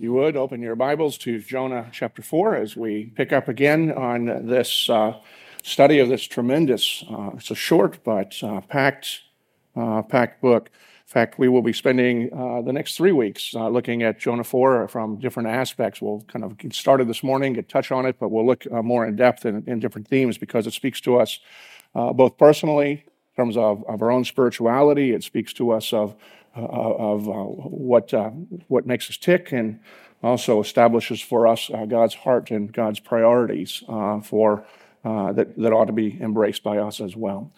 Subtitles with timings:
[0.00, 4.46] you would open your Bibles to Jonah chapter 4 as we pick up again on
[4.46, 5.18] this uh,
[5.64, 9.22] study of this tremendous, uh, it's a short but uh, packed,
[9.74, 10.70] uh, packed book.
[10.72, 14.44] In fact, we will be spending uh, the next three weeks uh, looking at Jonah
[14.44, 16.00] 4 from different aspects.
[16.00, 19.04] We'll kind of get started this morning, get touch on it, but we'll look more
[19.04, 21.40] in depth in, in, different themes because it speaks to us
[21.94, 23.04] both personally
[23.36, 25.12] in terms of, of our own spirituality.
[25.12, 26.14] It speaks to us of
[26.54, 28.30] of uh, what, uh,
[28.68, 29.80] what makes us tick and
[30.22, 33.84] also establishes for us God's heart and God's priorities
[34.24, 34.64] for
[35.04, 37.52] uh, that, that ought to be embraced by us as well.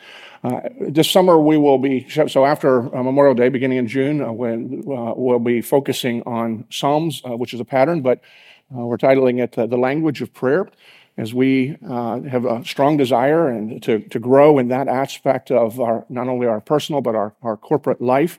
[0.44, 4.82] Uh, this summer, we will be, so after uh, Memorial Day, beginning in June, when,
[4.84, 8.20] we'll be focusing on Psalms, which is a pattern, but
[8.68, 10.68] we're titling it The Language of Prayer,
[11.16, 16.04] as we have a strong desire and to, to grow in that aspect of our,
[16.10, 18.38] not only our personal, but our, our corporate life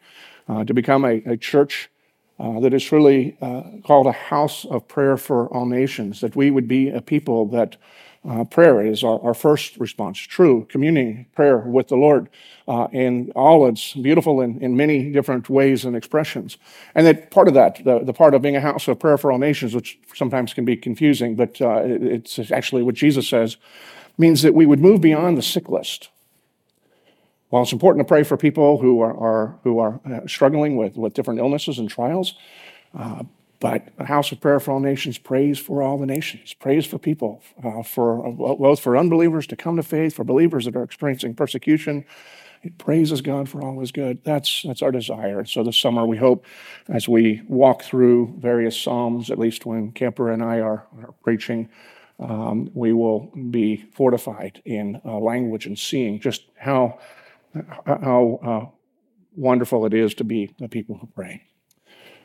[0.51, 1.89] uh, to become a, a church
[2.39, 6.51] uh, that is really uh, called a house of prayer for all nations, that we
[6.51, 7.77] would be a people that
[8.27, 12.29] uh, prayer is our, our, first response, true communing prayer with the Lord
[12.67, 16.57] uh, in all its beautiful in, in many different ways and expressions.
[16.93, 19.31] And that part of that, the, the part of being a house of prayer for
[19.31, 23.57] all nations, which sometimes can be confusing, but it's actually what Jesus says,
[24.19, 26.09] means that we would move beyond the sick list
[27.51, 30.95] while it's important to pray for people who are, are who are uh, struggling with,
[30.95, 32.33] with different illnesses and trials,
[32.97, 33.23] uh,
[33.59, 36.97] but a house of prayer for all nations prays for all the nations, prays for
[36.97, 40.83] people, uh, for uh, both for unbelievers to come to faith, for believers that are
[40.83, 42.05] experiencing persecution.
[42.63, 44.23] It praises God for all His good.
[44.23, 45.43] That's that's our desire.
[45.43, 46.45] So this summer, we hope,
[46.87, 51.69] as we walk through various psalms, at least when Camper and I are, are preaching,
[52.17, 56.97] um, we will be fortified in uh, language and seeing just how
[57.85, 58.75] how uh,
[59.35, 61.43] wonderful it is to be the people who pray.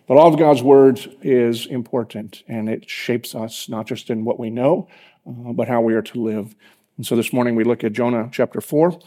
[0.07, 4.39] But all of God's word is important and it shapes us not just in what
[4.39, 4.89] we know,
[5.27, 6.55] uh, but how we are to live.
[6.97, 8.99] And so this morning we look at Jonah chapter 4.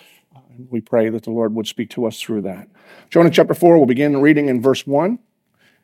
[0.50, 2.68] and we pray that the Lord would speak to us through that.
[3.10, 5.20] Jonah chapter 4, we'll begin reading in verse 1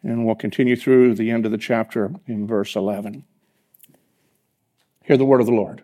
[0.03, 3.23] and we'll continue through the end of the chapter in verse 11.
[5.03, 5.83] Hear the word of the Lord.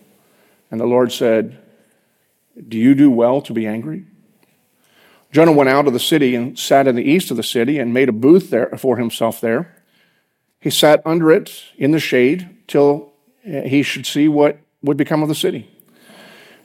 [0.71, 1.59] And the Lord said,
[2.67, 4.05] Do you do well to be angry?
[5.31, 7.93] Jonah went out of the city and sat in the east of the city and
[7.93, 9.75] made a booth there for himself there.
[10.59, 13.13] He sat under it in the shade till
[13.45, 15.69] eh, he should see what would become of the city.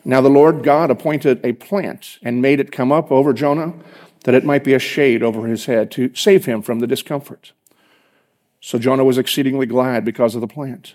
[0.05, 3.75] Now the Lord God appointed a plant and made it come up over Jonah
[4.25, 7.53] that it might be a shade over his head to save him from the discomfort.
[8.61, 10.95] So Jonah was exceedingly glad because of the plant.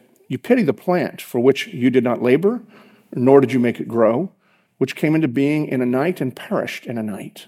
[0.31, 2.61] you pity the plant for which you did not labor,
[3.13, 4.31] nor did you make it grow,
[4.77, 7.47] which came into being in a night and perished in a night.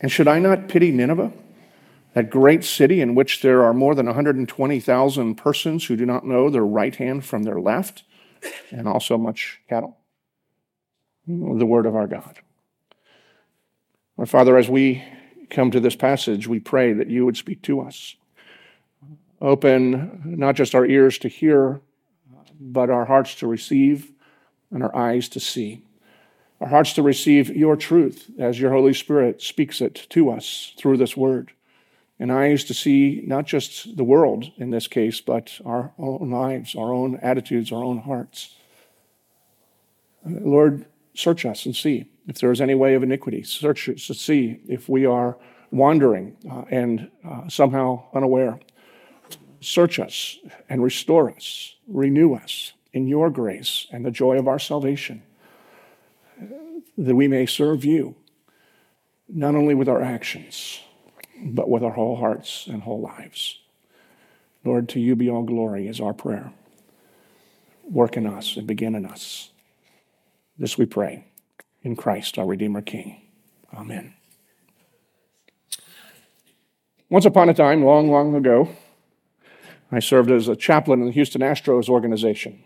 [0.00, 1.32] And should I not pity Nineveh,
[2.14, 6.50] that great city in which there are more than 120,000 persons who do not know
[6.50, 8.02] their right hand from their left,
[8.72, 9.96] and also much cattle?
[11.28, 12.40] The word of our God.
[14.18, 15.04] Our Father, as we
[15.48, 18.16] come to this passage, we pray that you would speak to us.
[19.40, 21.80] Open not just our ears to hear,
[22.60, 24.12] but our hearts to receive
[24.70, 25.82] and our eyes to see.
[26.60, 30.96] Our hearts to receive your truth as your Holy Spirit speaks it to us through
[30.96, 31.52] this word.
[32.18, 36.76] And eyes to see not just the world in this case, but our own lives,
[36.76, 38.54] our own attitudes, our own hearts.
[40.24, 43.42] Lord, search us and see if there is any way of iniquity.
[43.42, 45.36] Search us to see if we are
[45.70, 48.60] wandering uh, and uh, somehow unaware.
[49.64, 50.38] Search us
[50.68, 55.22] and restore us, renew us in your grace and the joy of our salvation,
[56.98, 58.14] that we may serve you
[59.26, 60.80] not only with our actions,
[61.42, 63.58] but with our whole hearts and whole lives.
[64.64, 66.52] Lord, to you be all glory, is our prayer.
[67.84, 69.50] Work in us and begin in us.
[70.58, 71.24] This we pray
[71.82, 73.22] in Christ, our Redeemer King.
[73.72, 74.12] Amen.
[77.08, 78.68] Once upon a time, long, long ago,
[79.92, 82.62] I served as a chaplain in the Houston Astros organization.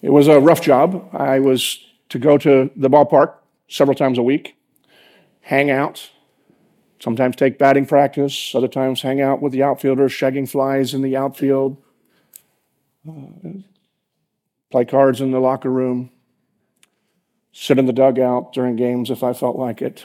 [0.00, 1.08] It was a rough job.
[1.12, 1.78] I was
[2.08, 3.34] to go to the ballpark
[3.68, 4.56] several times a week,
[5.40, 6.10] hang out,
[7.00, 11.16] sometimes take batting practice, other times hang out with the outfielders, shagging flies in the
[11.16, 11.76] outfield,
[14.70, 16.10] play cards in the locker room,
[17.52, 20.04] sit in the dugout during games if I felt like it.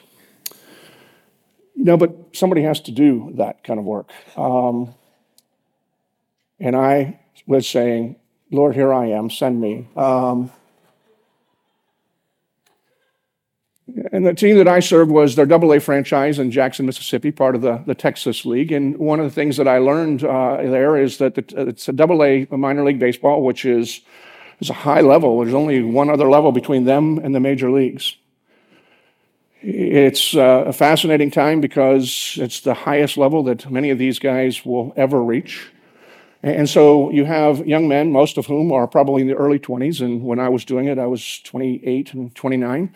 [1.75, 4.11] You know, but somebody has to do that kind of work.
[4.35, 4.95] Um,
[6.59, 8.15] and I was saying,
[8.51, 9.87] Lord, here I am, send me.
[9.95, 10.51] Um,
[14.11, 17.55] and the team that I served was their double A franchise in Jackson, Mississippi, part
[17.55, 18.71] of the, the Texas League.
[18.71, 22.23] And one of the things that I learned uh, there is that it's a double
[22.23, 24.01] A minor league baseball, which is,
[24.59, 25.39] is a high level.
[25.39, 28.17] There's only one other level between them and the major leagues.
[29.61, 34.65] It's uh, a fascinating time because it's the highest level that many of these guys
[34.65, 35.71] will ever reach.
[36.43, 40.01] And so you have young men, most of whom are probably in the early 20s.
[40.01, 42.93] And when I was doing it, I was 28 and 29.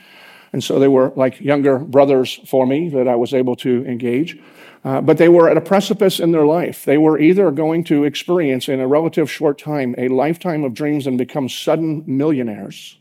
[0.53, 4.37] And so they were like younger brothers for me that I was able to engage.
[4.83, 6.85] Uh, but they were at a precipice in their life.
[6.85, 11.05] They were either going to experience in a relative short time a lifetime of dreams
[11.05, 12.97] and become sudden millionaires,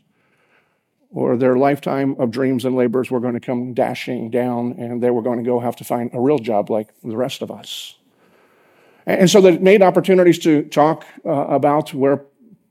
[1.09, 5.09] or their lifetime of dreams and labors were going to come dashing down and they
[5.09, 7.95] were going to go have to find a real job like the rest of us.
[9.05, 12.23] And so they made opportunities to talk uh, about where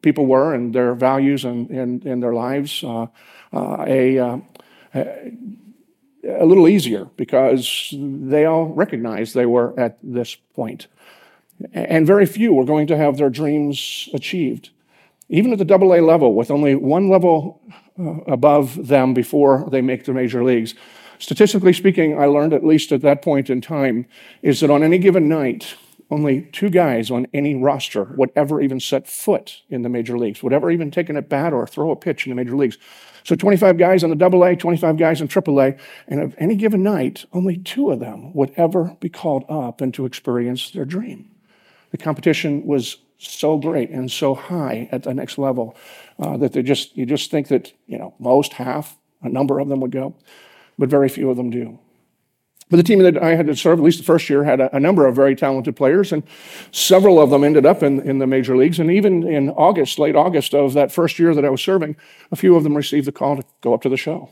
[0.03, 2.83] people were and their values and, and, and their lives.
[2.85, 3.07] Uh,
[3.53, 4.39] uh, a, uh,
[4.95, 10.87] a little easier because they all recognized they were at this point.
[11.73, 14.71] And very few were going to have their dreams achieved.
[15.29, 17.61] Even at the double A level, with only one level
[17.99, 20.75] uh, above them before they make the major leagues.
[21.19, 24.07] Statistically speaking, I learned, at least at that point in time,
[24.43, 25.77] is that on any given night,
[26.11, 30.43] only two guys on any roster would ever even set foot in the major leagues,
[30.43, 32.79] would ever even take a bat or throw a pitch in the major leagues.
[33.25, 35.77] So 25 guys on the double A, 25 guys in triple A,
[36.09, 39.93] and of any given night, only two of them would ever be called up and
[39.95, 41.31] to experience their dream.
[41.91, 45.77] The competition was so great and so high at the next level
[46.19, 49.69] uh, that they just you just think that you know most half a number of
[49.69, 50.15] them would go,
[50.79, 51.79] but very few of them do.
[52.71, 54.75] But the team that I had to serve, at least the first year, had a,
[54.75, 56.23] a, number of very talented players, and
[56.71, 58.79] several of them ended up in, in the major leagues.
[58.79, 61.97] And even in August, late August of that first year that I was serving,
[62.31, 64.31] a few of them received the call to go up to the show.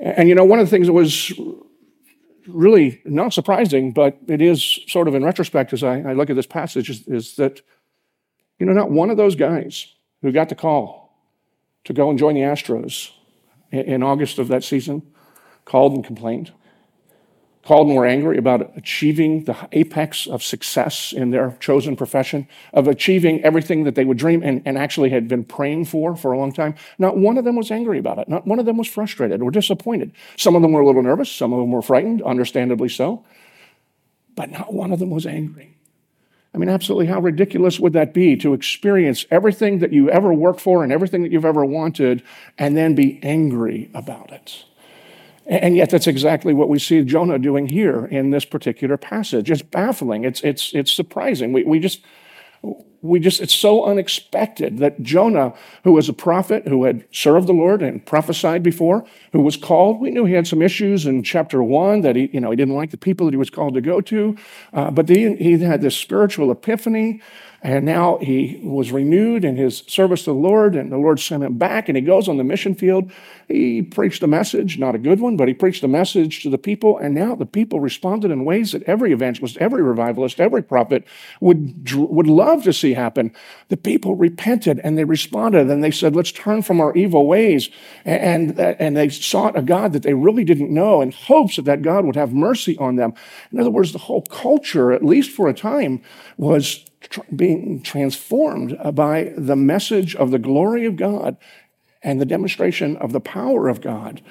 [0.00, 1.30] And you know, one of the things that was
[2.48, 6.36] really not surprising, but it is sort of in retrospect as I, I look at
[6.36, 7.60] this passage, is, is that,
[8.58, 11.18] you know, not one of those guys who got the call
[11.84, 13.10] to go and join the Astros
[13.70, 15.02] in, in August of that season
[15.70, 16.50] called and complained,
[17.64, 22.88] called and were angry about achieving the apex of success in their chosen profession, of
[22.88, 26.38] achieving everything that they would dream and, and actually had been praying for for a
[26.38, 26.74] long time.
[26.98, 28.28] Not one of them was angry about it.
[28.28, 30.10] Not one of them was frustrated or disappointed.
[30.36, 33.24] Some of them were a little nervous, some of them were frightened, understandably so,
[34.34, 35.76] but not one of them was angry.
[36.52, 40.60] I mean, absolutely, how ridiculous would that be to experience everything that you ever worked
[40.60, 42.24] for and everything that you've ever wanted
[42.58, 44.64] and then be angry about it?
[45.50, 49.50] And yet, that's exactly what we see Jonah doing here in this particular passage.
[49.50, 50.22] It's baffling.
[50.22, 51.52] It's, it's, it's surprising.
[51.52, 52.04] We, we just,
[53.02, 55.52] we just, it's so unexpected that Jonah,
[55.82, 60.00] who was a prophet, who had served the Lord and prophesied before, who was called,
[60.00, 62.76] we knew he had some issues in chapter one that he, you know, he didn't
[62.76, 64.36] like the people that he was called to go to,
[64.72, 67.20] uh, but he, he had this spiritual epiphany
[67.62, 71.42] and now he was renewed in his service to the Lord, and the Lord sent
[71.42, 73.12] him back, and he goes on the mission field.
[73.48, 76.56] He preached a message, not a good one, but he preached a message to the
[76.56, 81.04] people, and now the people responded in ways that every evangelist, every revivalist, every prophet
[81.40, 83.32] would, would love to see happen.
[83.68, 87.68] The people repented and they responded, and they said, Let's turn from our evil ways.
[88.04, 91.66] And, uh, and they sought a God that they really didn't know in hopes that
[91.66, 93.12] that God would have mercy on them.
[93.52, 96.02] In other words, the whole culture, at least for a time,
[96.36, 96.89] was
[97.34, 101.36] being transformed by the message of the glory of God
[102.02, 104.22] and the demonstration of the power of God.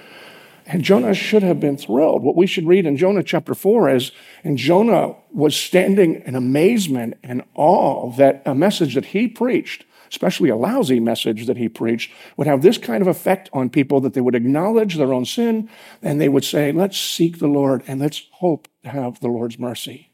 [0.65, 2.21] And Jonah should have been thrilled.
[2.21, 4.11] What we should read in Jonah chapter 4 is,
[4.43, 10.49] and Jonah was standing in amazement and awe that a message that he preached especially
[10.49, 14.13] a lousy message that he preached, would have this kind of effect on people that
[14.13, 15.69] they would acknowledge their own sin
[16.01, 19.59] and they would say, Let's seek the Lord and let's hope to have the Lord's
[19.59, 20.09] mercy.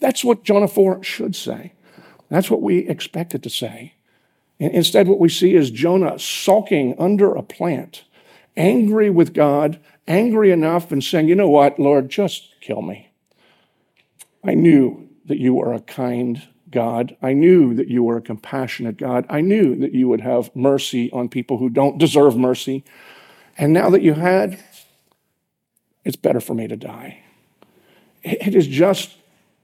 [0.00, 1.72] That's what Jonah 4 should say.
[2.30, 3.94] That's what we expect it to say.
[4.58, 8.04] Instead, what we see is Jonah sulking under a plant,
[8.56, 13.10] angry with God, angry enough and saying, You know what, Lord, just kill me.
[14.44, 17.16] I knew that you were a kind God.
[17.20, 19.26] I knew that you were a compassionate God.
[19.28, 22.84] I knew that you would have mercy on people who don't deserve mercy.
[23.58, 24.62] And now that you had,
[26.04, 27.22] it's better for me to die.
[28.22, 29.16] It is just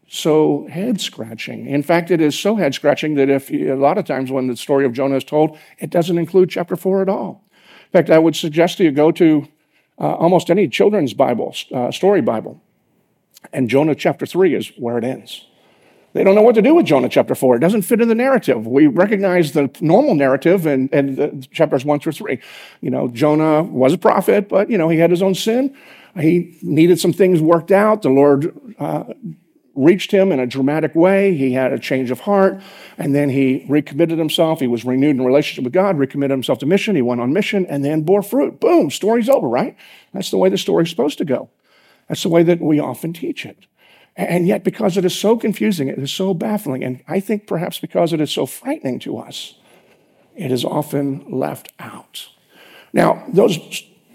[0.09, 1.67] so head scratching.
[1.67, 4.57] In fact, it is so head scratching that if a lot of times when the
[4.57, 7.45] story of Jonah is told, it doesn't include chapter four at all.
[7.87, 9.49] In fact, I would suggest you go to
[9.99, 12.63] uh, almost any children's Bible, uh, story Bible,
[13.53, 15.47] and Jonah chapter three is where it ends.
[16.17, 17.57] They don't know what to do with Jonah chapter 4.
[17.57, 18.67] It doesn't fit in the narrative.
[18.67, 22.41] We recognize the normal narrative in, in chapters 1 through 3.
[22.81, 25.77] You know, Jonah was a prophet, but, you know, he had his own sin.
[26.19, 28.01] He needed some things worked out.
[28.01, 29.05] The Lord uh,
[29.77, 31.35] reached him in a dramatic way.
[31.35, 32.61] He had a change of heart,
[32.99, 34.61] and then he recommitted himself.
[34.61, 36.97] He was renewed in relationship with God, recommitted himself to mission.
[36.97, 38.59] He went on mission and then bore fruit.
[38.59, 39.77] Boom, story's over, right?
[40.13, 41.51] That's the way the story's supposed to go.
[42.09, 43.67] That's the way that we often teach it.
[44.17, 47.79] And yet, because it is so confusing, it is so baffling, and I think perhaps
[47.79, 49.59] because it is so frightening to us,
[50.35, 52.29] it is often left out.
[52.95, 53.59] Now, those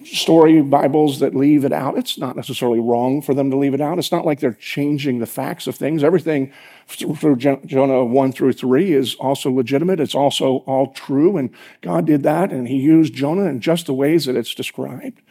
[0.06, 3.82] story Bibles that leave it out, it's not necessarily wrong for them to leave it
[3.82, 4.00] out.
[4.00, 6.04] It's not like they're changing the facts of things.
[6.04, 6.52] Everything
[6.88, 10.00] through Jonah 1 through 3 is also legitimate.
[10.00, 11.50] It's also all true, and
[11.82, 15.22] God did that, and He used Jonah in just the ways that it's described.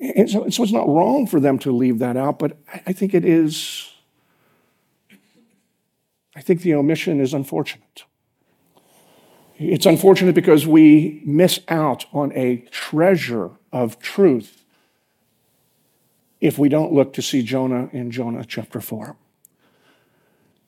[0.00, 3.14] And so, so it's not wrong for them to leave that out, but I think
[3.14, 3.92] it is,
[6.34, 8.04] I think the omission is unfortunate.
[9.58, 14.64] It's unfortunate because we miss out on a treasure of truth
[16.40, 19.16] if we don't look to see Jonah in Jonah chapter 4.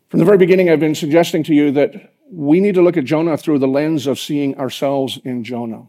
[0.08, 3.04] From the very beginning, I've been suggesting to you that we need to look at
[3.04, 5.86] Jonah through the lens of seeing ourselves in Jonah.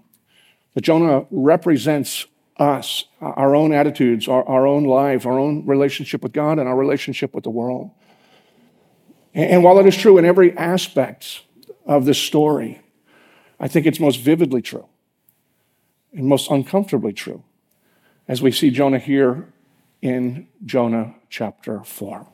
[0.73, 2.25] That Jonah represents
[2.57, 6.75] us, our own attitudes, our, our own life, our own relationship with God, and our
[6.75, 7.91] relationship with the world.
[9.33, 11.43] And, and while it is true in every aspect
[11.85, 12.81] of this story,
[13.59, 14.85] I think it's most vividly true
[16.13, 17.43] and most uncomfortably true
[18.27, 19.47] as we see Jonah here
[20.01, 22.27] in Jonah chapter 4.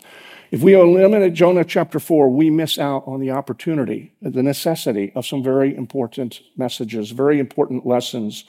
[0.52, 5.26] If we eliminate Jonah chapter 4, we miss out on the opportunity, the necessity of
[5.26, 8.44] some very important messages, very important lessons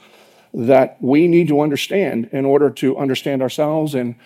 [0.52, 4.16] that we need to understand in order to understand ourselves and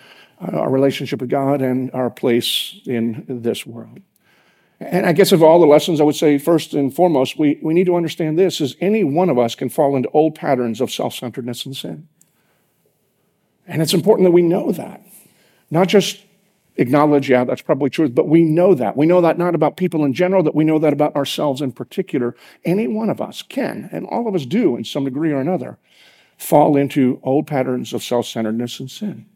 [0.41, 4.01] our relationship with God and our place in this world.
[4.79, 7.73] And I guess of all the lessons, I would say first and foremost, we, we
[7.73, 10.93] need to understand this is any one of us can fall into old patterns of
[10.93, 12.09] self-centeredness and sin.
[13.67, 15.03] And it's important that we know that.
[15.71, 16.25] Not just
[16.77, 18.97] acknowledge, yeah, that's probably true, but we know that.
[18.97, 21.73] We know that not about people in general, that we know that about ourselves in
[21.73, 22.37] particular.
[22.65, 25.79] Any one of us can, and all of us do in some degree or another,
[26.37, 29.27] fall into old patterns of self centeredness and sin.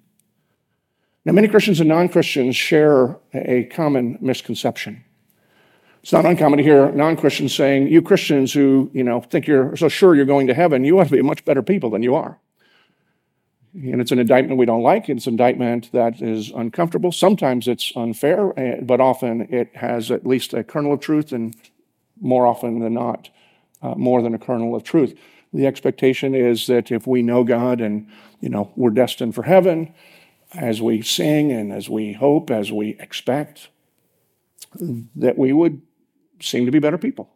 [1.25, 5.05] Now, many Christians and non Christians share a common misconception.
[6.03, 9.77] It's not uncommon to hear non Christians saying, You Christians who you know, think you're
[9.77, 12.15] so sure you're going to heaven, you ought to be much better people than you
[12.15, 12.39] are.
[13.75, 15.09] And it's an indictment we don't like.
[15.09, 17.13] It's an indictment that is uncomfortable.
[17.13, 21.55] Sometimes it's unfair, eh, but often it has at least a kernel of truth, and
[22.21, 23.31] more often than not,
[23.83, 25.17] uh, more than a kernel of truth.
[25.53, 28.09] The expectation is that if we know God and,
[28.41, 29.95] you know, we're destined for heaven,
[30.53, 33.69] as we sing and as we hope, as we expect,
[35.15, 35.81] that we would
[36.41, 37.31] seem to be better people.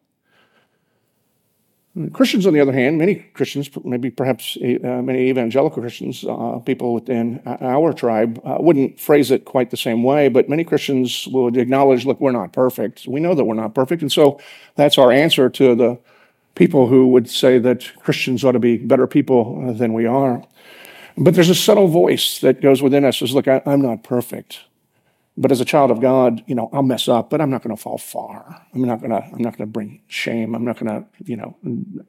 [2.12, 6.92] Christians, on the other hand, many Christians, maybe perhaps uh, many evangelical Christians, uh, people
[6.92, 11.56] within our tribe, uh, wouldn't phrase it quite the same way, but many Christians would
[11.56, 13.06] acknowledge, look, we're not perfect.
[13.06, 14.02] We know that we're not perfect.
[14.02, 14.40] And so
[14.74, 15.98] that's our answer to the
[16.56, 20.42] people who would say that Christians ought to be better people uh, than we are.
[21.16, 24.62] But there's a subtle voice that goes within us says, look, I, am not perfect.
[25.36, 27.74] But as a child of God, you know, I'll mess up, but I'm not going
[27.74, 28.64] to fall far.
[28.72, 30.54] I'm not going to, I'm not going to bring shame.
[30.54, 31.56] I'm not going to, you know,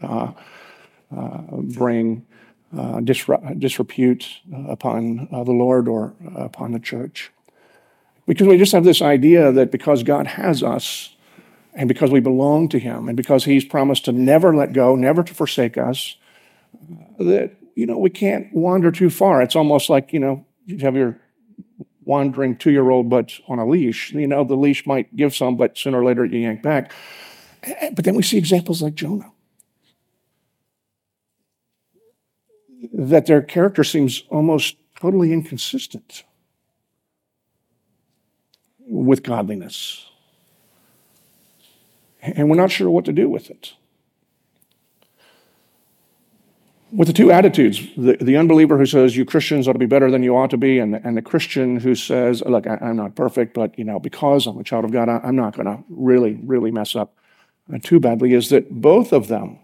[0.02, 0.32] uh,
[1.16, 2.26] uh, bring
[2.78, 7.32] uh, disrepute upon uh, the Lord or upon the church.
[8.28, 11.16] Because we just have this idea that because God has us,
[11.74, 15.24] and because we belong to Him, and because He's promised to never let go, never
[15.24, 16.16] to forsake us,
[17.20, 19.42] that, you know, we can't wander too far.
[19.42, 21.20] It's almost like, you know, you have your
[22.06, 24.12] wandering two year old, but on a leash.
[24.12, 26.92] You know, the leash might give some, but sooner or later you yank back.
[27.64, 29.32] Eh, but then we see examples like Jonah.
[32.94, 36.24] That their character seems almost totally inconsistent
[38.80, 40.06] with godliness.
[42.22, 43.74] And we're not sure what to do with it.
[46.92, 50.12] With the two attitudes, the, the unbeliever who says, You Christians ought to be better
[50.12, 53.16] than you ought to be, and and the Christian who says, Look, I, am not
[53.16, 55.84] perfect, but you know, because I'm a child of God, I, I'm not going to
[55.90, 57.18] really, really mess up
[57.82, 59.60] too badly, is that both of them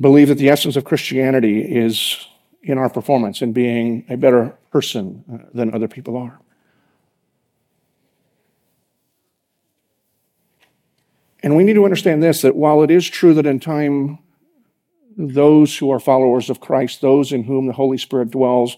[0.00, 2.26] believe that the essence of Christianity is
[2.62, 6.38] in our performance in being a better person uh, than other people are.
[11.42, 14.20] And we need to understand this that while it is true that in time,
[15.16, 18.76] those who are followers of Christ, those in whom the Holy Spirit dwells,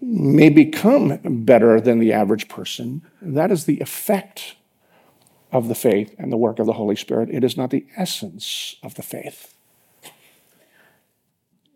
[0.00, 4.56] may become better than the average person, that is the effect
[5.52, 7.28] of the faith and the work of the Holy Spirit.
[7.30, 9.54] It is not the essence of the faith.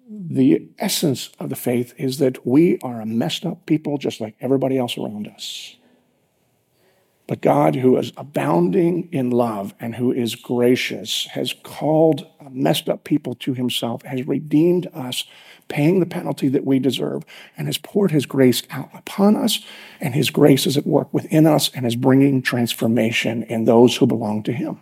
[0.09, 4.37] The essence of the faith is that we are a messed up people just like
[4.40, 5.76] everybody else around us.
[7.26, 12.88] But God, who is abounding in love and who is gracious, has called uh, messed
[12.88, 15.25] up people to himself, has redeemed us,
[15.69, 17.25] paying the penalty that we deserve,
[17.57, 19.64] and has poured his grace out upon us.
[20.00, 24.07] And his grace is at work within us and is bringing transformation in those who
[24.07, 24.81] belong to him.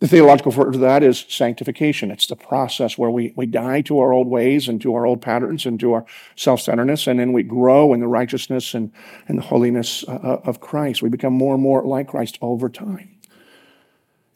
[0.00, 2.10] The theological word of that is sanctification.
[2.10, 5.20] It's the process where we, we die to our old ways and to our old
[5.20, 8.92] patterns and to our self centeredness, and then we grow in the righteousness and,
[9.28, 11.02] and the holiness uh, uh, of Christ.
[11.02, 13.14] We become more and more like Christ over time.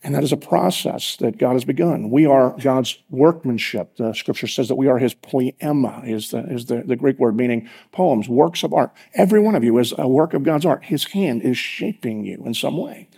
[0.03, 2.11] And that is a process that God has begun.
[2.11, 3.97] We are God's workmanship.
[3.97, 7.37] The scripture says that we are his poema, is the, is the, the Greek word
[7.37, 8.93] meaning poems, works of art.
[9.15, 10.85] Every one of you is a work of God's art.
[10.85, 13.09] His hand is shaping you in some way.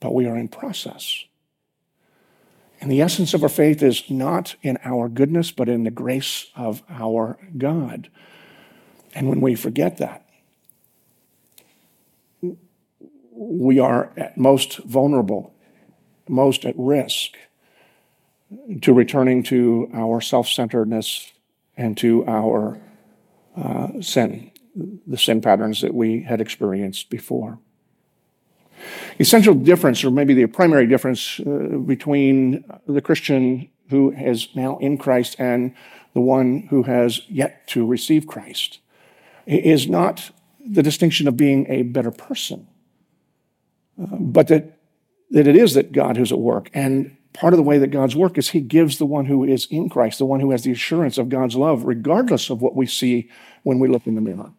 [0.00, 1.24] But we are in process.
[2.80, 6.46] And the essence of our faith is not in our goodness, but in the grace
[6.54, 8.10] of our God.
[9.14, 10.28] And when we forget that,
[13.32, 15.54] we are at most vulnerable,
[16.28, 17.36] most at risk
[18.82, 21.32] to returning to our self centeredness
[21.76, 22.80] and to our
[23.56, 24.50] uh, sin,
[25.06, 27.58] the sin patterns that we had experienced before
[29.18, 34.98] essential difference, or maybe the primary difference uh, between the Christian who is now in
[34.98, 35.74] Christ and
[36.14, 38.80] the one who has yet to receive Christ,
[39.46, 40.30] is not
[40.64, 42.66] the distinction of being a better person,
[44.00, 44.78] uh, but that,
[45.30, 46.70] that it is that God who's at work.
[46.74, 49.66] And part of the way that God's work is He gives the one who is
[49.70, 52.86] in Christ, the one who has the assurance of God's love, regardless of what we
[52.86, 53.30] see
[53.62, 54.50] when we look in the mirror,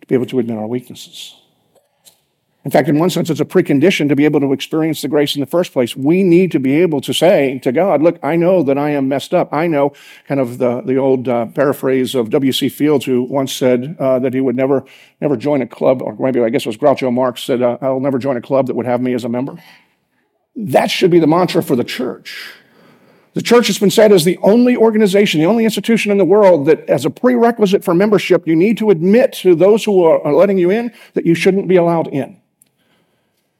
[0.00, 1.34] to be able to admit our weaknesses
[2.68, 5.34] in fact, in one sense, it's a precondition to be able to experience the grace
[5.34, 5.96] in the first place.
[5.96, 9.08] We need to be able to say to God, look, I know that I am
[9.08, 9.54] messed up.
[9.54, 9.94] I know
[10.26, 12.68] kind of the, the old uh, paraphrase of W.C.
[12.68, 14.84] Fields, who once said uh, that he would never,
[15.22, 18.00] never join a club, or maybe I guess it was Groucho Marx said, uh, I'll
[18.00, 19.56] never join a club that would have me as a member.
[20.54, 22.52] That should be the mantra for the church.
[23.32, 26.66] The church has been said as the only organization, the only institution in the world
[26.66, 30.58] that, as a prerequisite for membership, you need to admit to those who are letting
[30.58, 32.38] you in that you shouldn't be allowed in.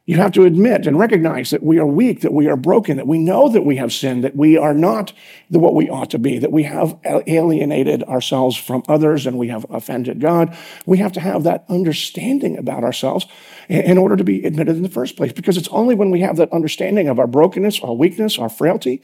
[0.09, 3.07] You have to admit and recognize that we are weak, that we are broken, that
[3.07, 5.13] we know that we have sinned, that we are not
[5.51, 9.49] the, what we ought to be, that we have alienated ourselves from others and we
[9.49, 10.57] have offended God.
[10.87, 13.27] We have to have that understanding about ourselves
[13.69, 16.37] in order to be admitted in the first place, because it's only when we have
[16.37, 19.03] that understanding of our brokenness, our weakness, our frailty,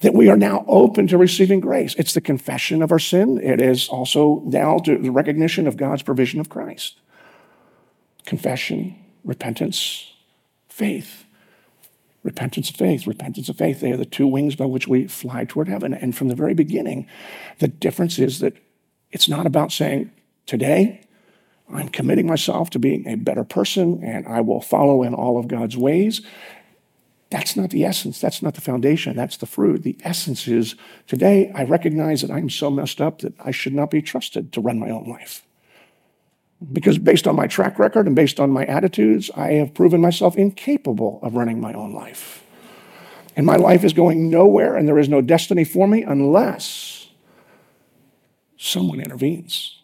[0.00, 1.94] that we are now open to receiving grace.
[1.94, 3.40] It's the confession of our sin.
[3.42, 7.00] It is also now the recognition of God's provision of Christ.
[8.26, 10.10] Confession, repentance,
[10.74, 11.24] faith.
[12.24, 13.80] Repentance of faith, repentance of faith.
[13.80, 15.94] They are the two wings by which we fly toward heaven.
[15.94, 17.06] And from the very beginning,
[17.60, 18.56] the difference is that
[19.12, 20.10] it's not about saying,
[20.46, 21.06] today,
[21.72, 25.46] I'm committing myself to being a better person and I will follow in all of
[25.46, 26.22] God's ways.
[27.30, 28.20] That's not the essence.
[28.20, 29.16] That's not the foundation.
[29.16, 29.84] That's the fruit.
[29.84, 30.74] The essence is
[31.06, 34.60] today I recognize that I'm so messed up that I should not be trusted to
[34.60, 35.46] run my own life.
[36.72, 40.36] Because based on my track record and based on my attitudes, I have proven myself
[40.36, 42.44] incapable of running my own life.
[43.36, 47.08] And my life is going nowhere, and there is no destiny for me unless
[48.56, 49.82] someone intervenes.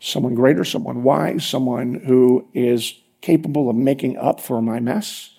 [0.00, 5.37] Someone greater, someone wise, someone who is capable of making up for my mess.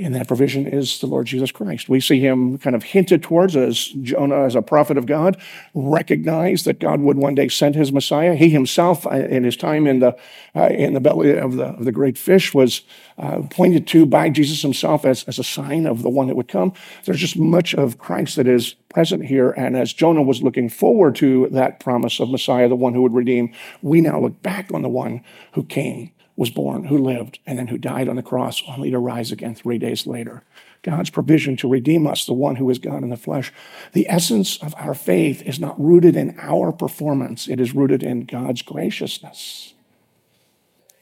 [0.00, 1.88] And that provision is the Lord Jesus Christ.
[1.88, 5.36] We see him kind of hinted towards as Jonah, as a prophet of God,
[5.74, 8.36] recognized that God would one day send his Messiah.
[8.36, 10.16] He himself, uh, in his time in the,
[10.54, 12.82] uh, in the belly of the, of the great fish, was
[13.18, 16.48] uh, pointed to by Jesus himself as, as a sign of the one that would
[16.48, 16.72] come.
[17.04, 19.50] There's just much of Christ that is present here.
[19.50, 23.14] And as Jonah was looking forward to that promise of Messiah, the one who would
[23.14, 27.58] redeem, we now look back on the one who came was born, who lived, and
[27.58, 30.44] then who died on the cross, only to rise again three days later.
[30.84, 33.52] God's provision to redeem us, the one who is God in the flesh.
[33.92, 38.24] The essence of our faith is not rooted in our performance, it is rooted in
[38.24, 39.74] God's graciousness.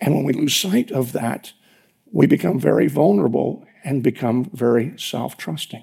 [0.00, 1.52] And when we lose sight of that,
[2.10, 5.82] we become very vulnerable and become very self trusting.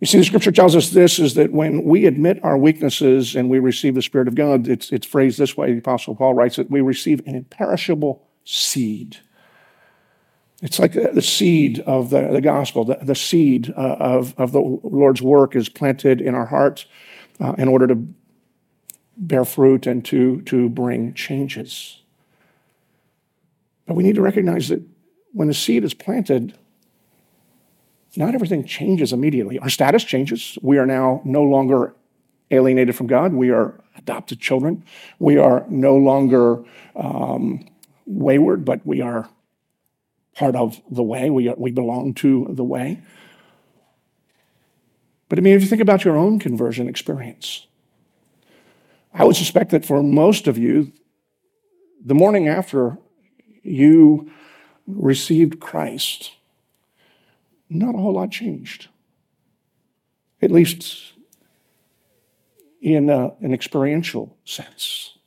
[0.00, 3.50] You see, the scripture tells us this is that when we admit our weaknesses and
[3.50, 5.72] we receive the Spirit of God, it's, it's phrased this way.
[5.72, 9.18] The Apostle Paul writes that we receive an imperishable seed.
[10.62, 14.60] It's like the seed of the, the gospel, the, the seed uh, of, of the
[14.60, 16.86] Lord's work is planted in our hearts
[17.38, 18.06] uh, in order to
[19.16, 22.00] bear fruit and to, to bring changes.
[23.86, 24.82] But we need to recognize that
[25.32, 26.54] when the seed is planted,
[28.16, 29.58] not everything changes immediately.
[29.58, 30.58] Our status changes.
[30.62, 31.94] We are now no longer
[32.50, 33.32] alienated from God.
[33.32, 34.84] We are adopted children.
[35.18, 36.64] We are no longer
[36.96, 37.68] um,
[38.06, 39.28] wayward, but we are
[40.34, 41.30] part of the way.
[41.30, 43.02] We, are, we belong to the way.
[45.28, 47.68] But I mean, if you think about your own conversion experience,
[49.14, 50.92] I would suspect that for most of you,
[52.04, 52.98] the morning after
[53.62, 54.30] you
[54.86, 56.32] received Christ,
[57.70, 58.88] not a whole lot changed.
[60.42, 61.12] At least
[62.80, 65.18] in uh, an experiential sense.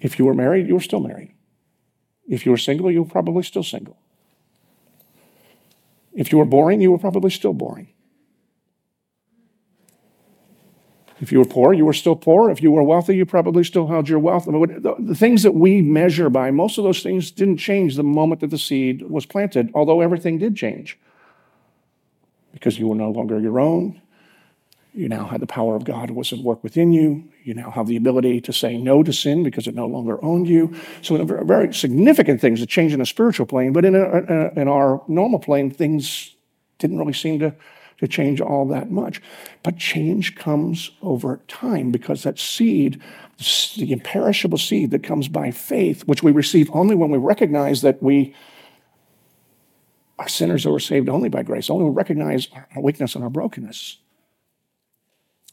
[0.00, 1.32] If you were married, you were still married.
[2.28, 3.96] If you were single, you were probably still single.
[6.12, 7.91] If you were boring, you were probably still boring.
[11.22, 12.50] If you were poor, you were still poor.
[12.50, 14.46] If you were wealthy, you probably still held your wealth.
[14.46, 18.50] The things that we measure by, most of those things didn't change the moment that
[18.50, 20.98] the seed was planted, although everything did change.
[22.52, 24.02] Because you were no longer your own.
[24.94, 27.22] You now had the power of God was at work within you.
[27.44, 30.48] You now have the ability to say no to sin because it no longer owned
[30.48, 30.74] you.
[31.02, 35.00] So, very significant things that change in a spiritual plane, but in, a, in our
[35.06, 36.34] normal plane, things
[36.82, 37.54] didn't really seem to
[38.02, 39.22] to change all that much.
[39.62, 43.00] But change comes over time because that seed,
[43.76, 48.02] the imperishable seed that comes by faith, which we receive only when we recognize that
[48.02, 48.34] we
[50.18, 53.30] are sinners who are saved only by grace, only we recognize our weakness and our
[53.30, 53.98] brokenness,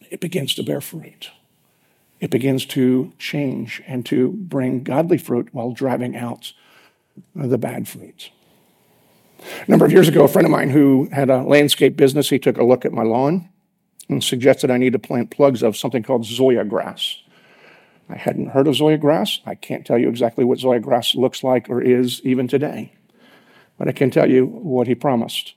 [0.10, 1.30] it begins to bear fruit.
[2.20, 6.54] It begins to change and to bring godly fruit while driving out
[7.36, 8.32] the bad fruit.
[9.40, 12.40] A number of years ago, a friend of mine who had a landscape business, he
[12.40, 13.50] took a look at my lawn
[14.10, 17.22] and suggested I need to plant plugs of something called Zoysia grass.
[18.10, 19.40] I hadn't heard of Zoysia grass.
[19.46, 22.94] I can't tell you exactly what Zoysia grass looks like or is even today,
[23.78, 25.54] but I can tell you what he promised.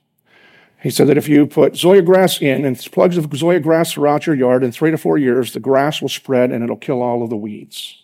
[0.81, 4.27] He said that if you put Zoysia grass in and plugs of Zoysia grass throughout
[4.27, 7.23] your yard in three to four years, the grass will spread and it'll kill all
[7.23, 8.02] of the weeds.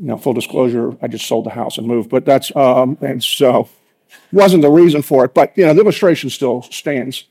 [0.00, 3.68] Now, full disclosure, I just sold the house and moved, but that's, um, and so
[4.32, 7.24] wasn't the reason for it, but, you know, the illustration still stands.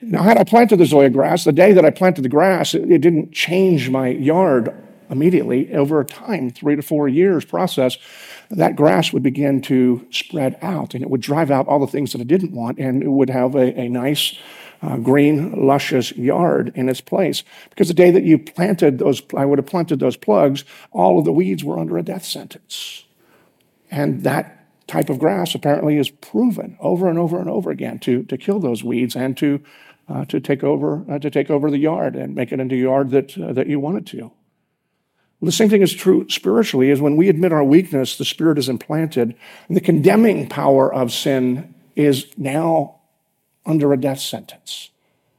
[0.00, 2.90] Now, had I planted the Zoysia grass, the day that I planted the grass, it,
[2.90, 4.72] it didn't change my yard
[5.10, 5.72] immediately.
[5.74, 7.96] Over a time, three to four years process,
[8.50, 12.12] that grass would begin to spread out and it would drive out all the things
[12.12, 14.38] that I didn't want and it would have a, a nice
[14.84, 17.42] uh, green, luscious yard in its place.
[17.70, 21.24] Because the day that you planted those, I would have planted those plugs, all of
[21.24, 23.04] the weeds were under a death sentence.
[23.90, 28.24] And that type of grass apparently is proven over and over and over again to,
[28.24, 29.62] to kill those weeds and to,
[30.08, 32.78] uh, to, take over, uh, to take over the yard and make it into a
[32.78, 34.32] yard that, uh, that you want it to.
[35.40, 38.68] The same thing is true spiritually, is when we admit our weakness, the Spirit is
[38.68, 39.34] implanted,
[39.68, 42.93] and the condemning power of sin is now
[43.66, 44.90] under a death sentence.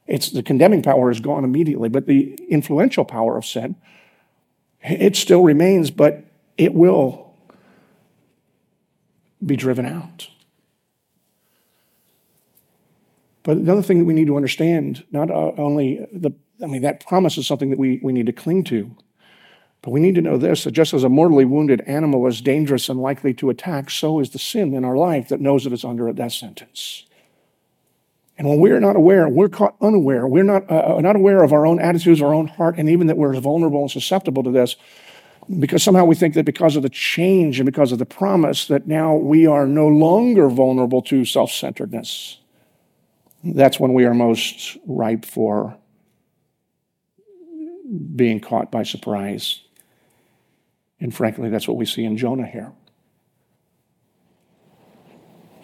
[0.08, 3.76] It's the condemning power is gone immediately, but the influential power of sin,
[4.82, 6.24] it still remains, but
[6.58, 7.34] it will
[9.44, 10.30] be driven out.
[13.44, 16.32] But another thing that we need to understand, not uh, only the,
[16.64, 18.96] I mean, that promise is something that we, we need to cling to,
[19.84, 22.90] but we need to know this that just as a mortally wounded animal is dangerous
[22.90, 25.86] and likely to attack, so is the sin in our life that knows that it's
[25.86, 27.06] under a death sentence.
[28.38, 31.66] And when we're not aware, we're caught unaware, we're not, uh, not aware of our
[31.66, 34.76] own attitudes, our own heart, and even that we're vulnerable and susceptible to this,
[35.60, 38.88] because somehow we think that because of the change and because of the promise that
[38.88, 42.40] now we are no longer vulnerable to self centeredness.
[43.44, 45.78] That's when we are most ripe for
[48.16, 49.62] being caught by surprise.
[51.00, 52.72] And frankly, that's what we see in Jonah here.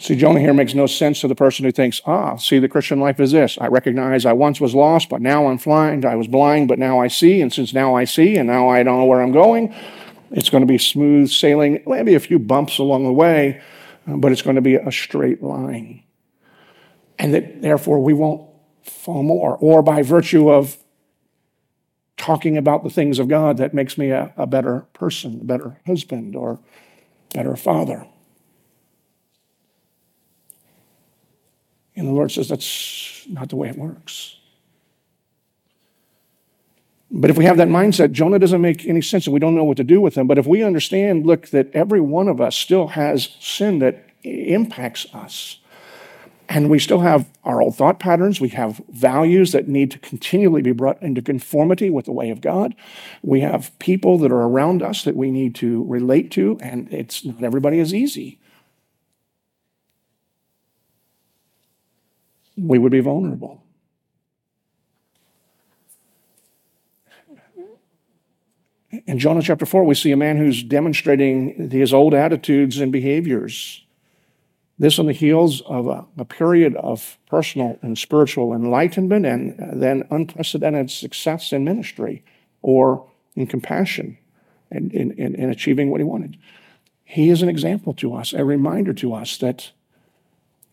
[0.02, 3.00] See, Jonah here makes no sense to the person who thinks, ah, see, the Christian
[3.00, 3.60] life is this.
[3.62, 6.06] I recognize I once was lost, but now I'm blind.
[6.06, 7.40] I was blind, but now I see.
[7.40, 9.72] And since now I see, and now I don't know where I'm going,
[10.32, 13.62] it's going to be smooth sailing, maybe a few bumps along the way,
[14.08, 16.02] but it's going to be a straight line.
[17.20, 18.50] And that therefore we won't
[18.82, 20.78] fall more, or by virtue of
[22.18, 25.80] talking about the things of God, that makes me a, a better person, a better
[25.86, 26.60] husband, or
[27.36, 28.08] better father.
[31.96, 34.38] And the Lord says that's not the way it works.
[37.14, 39.66] But if we have that mindset, Jonah doesn't make any sense and we don't know
[39.66, 40.28] what to do with him.
[40.28, 45.06] But if we understand, look, that every one of us still has sin that impacts
[45.14, 45.58] us,
[46.48, 48.42] and we still have our old thought patterns.
[48.42, 52.42] We have values that need to continually be brought into conformity with the way of
[52.42, 52.76] God.
[53.22, 57.24] We have people that are around us that we need to relate to, and it's
[57.24, 58.41] not everybody is easy.
[62.62, 63.64] We would be vulnerable.
[69.08, 73.86] In Jonah chapter 4, we see a man who's demonstrating his old attitudes and behaviors.
[74.78, 79.68] This on the heels of a, a, period of personal and spiritual enlightenment and uh,
[79.74, 82.24] then unprecedented success in ministry
[82.62, 84.18] or in compassion
[84.72, 86.38] and in achieving what he wanted.
[87.04, 89.72] He is an example to us, a reminder to us that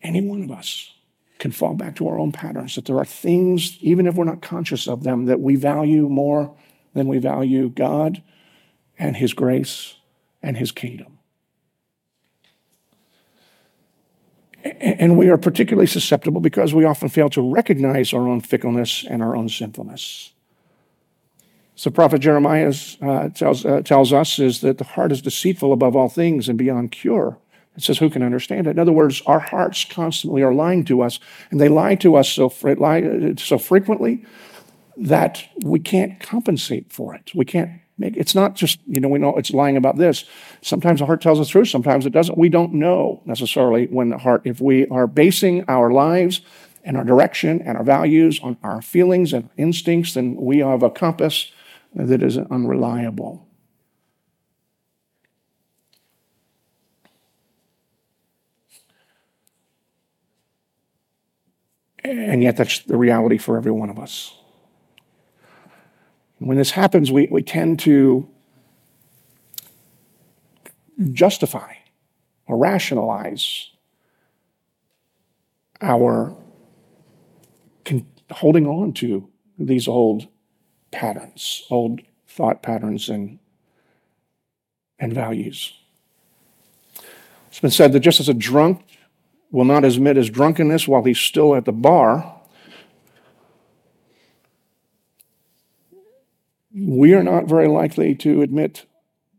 [0.01, 0.93] any one of us
[1.39, 4.41] can fall back to our own patterns, that there are things, even if we're not
[4.41, 6.55] conscious of them, that we value more
[6.93, 8.21] than we value God
[8.97, 9.95] and His grace
[10.43, 11.17] and His kingdom.
[14.63, 19.23] And we are particularly susceptible because we often fail to recognize our own fickleness and
[19.23, 20.33] our own sinfulness.
[21.75, 25.95] So, Prophet Jeremiah uh, tells, uh, tells us is that the heart is deceitful above
[25.95, 27.37] all things and beyond cure.
[27.79, 28.71] It says, Who can understand it?
[28.71, 31.17] In other words, our hearts constantly are lying to us,
[31.49, 34.25] and they lie to us so, lie, uh, so frequently
[34.97, 37.31] that we can't compensate for it.
[37.33, 40.25] We can't make it's not just, you know, we know it's lying about this.
[40.61, 42.37] Sometimes the heart tells the truth, sometimes it doesn't.
[42.37, 46.41] We don't know necessarily when the heart, if we are basing our lives
[46.83, 50.89] and our direction and our values on our feelings and instincts, then we have a
[50.89, 51.49] compass
[51.95, 53.48] that is unreliable.
[62.03, 64.35] And yet, that's the reality for every one of us.
[66.37, 68.29] When this happens, we, we tend to
[71.11, 71.73] justify
[72.47, 73.71] or rationalize
[75.81, 76.35] our
[77.85, 80.27] con- holding on to these old
[80.91, 83.39] patterns, old thought patterns and,
[84.97, 85.73] and values.
[87.49, 88.85] It's been said that just as a drunk
[89.51, 92.35] will not admit his drunkenness while he's still at the bar,
[96.73, 98.85] we are not very likely to admit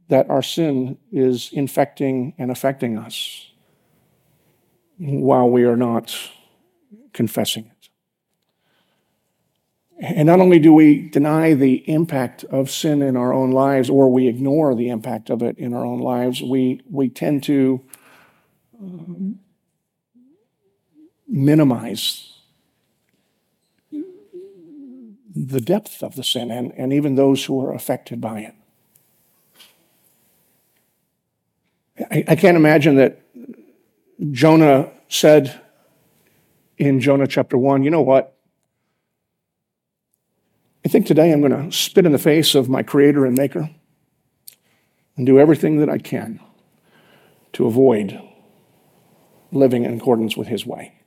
[0.08, 3.52] that our sin is infecting and affecting us
[4.98, 6.14] while we are not
[7.12, 7.88] confessing it.
[10.02, 14.10] And not only do we deny the impact of sin in our own lives, or
[14.10, 17.82] we ignore the impact of it in our own lives, we, we tend to
[18.80, 19.38] um,
[21.30, 22.26] minimize
[25.34, 28.54] the depth of the sin and, and even those who are affected by it.
[32.10, 33.22] I, I can't imagine that
[34.32, 35.60] Jonah said
[36.78, 38.36] in Jonah chapter 1, you know what?
[40.84, 43.70] I think today I'm going to spit in the face of my creator and maker
[45.16, 46.40] and do everything that I can
[47.52, 48.20] to avoid
[49.52, 50.99] living in accordance with his way.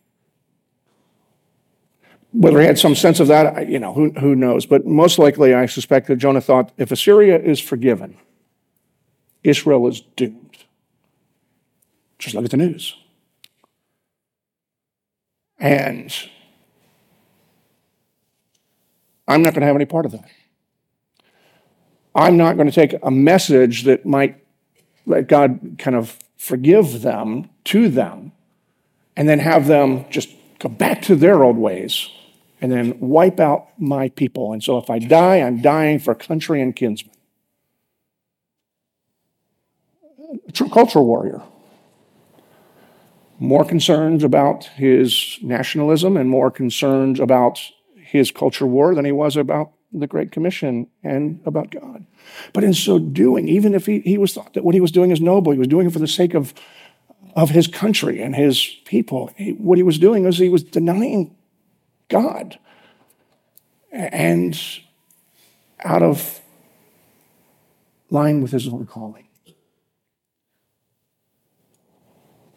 [2.34, 4.65] Whether he had some sense of that, you know, who, who knows?
[4.65, 8.17] But most likely, I suspect that Jonah thought if Assyria is forgiven,
[9.43, 10.58] Israel is doomed.
[12.17, 12.96] Just look at the news.
[15.60, 16.13] And
[19.28, 20.30] I'm not going to have any part of that.
[22.15, 24.43] I'm not going to take a message that might
[25.06, 28.32] let God kind of forgive them to them
[29.15, 32.10] and then have them just go back to their old ways,
[32.63, 34.54] and then wipe out my people.
[34.54, 37.13] And so if I die, I'm dying for country and kinsmen.
[40.54, 41.41] True cultural warrior.
[43.38, 47.60] More concerns about his nationalism and more concerns about
[47.97, 52.06] his culture war than he was about the Great Commission and about God.
[52.54, 55.12] But in so doing, even if he, he was thought that what he was doing
[55.12, 56.54] is noble, he was doing it for the sake of,
[57.36, 59.32] of his country and his people.
[59.36, 61.36] He, what he was doing was he was denying
[62.13, 62.60] God.
[63.91, 64.60] And
[65.84, 66.41] out of
[68.10, 69.28] line with his own calling.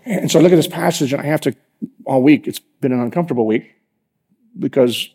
[0.05, 1.57] And so I look at this passage and I have to,
[2.05, 3.75] all week, it's been an uncomfortable week
[4.59, 5.09] because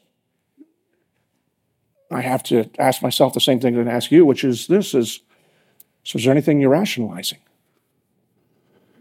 [2.12, 4.94] I have to ask myself the same thing that I ask you, which is this
[4.94, 5.22] is,
[6.04, 7.40] so is there anything you're rationalizing?